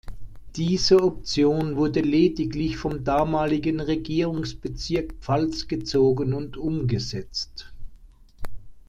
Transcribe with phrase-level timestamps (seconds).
[0.55, 7.71] Diese Option wurde lediglich vom damaligen Regierungsbezirk Pfalz gezogen und umgesetzt.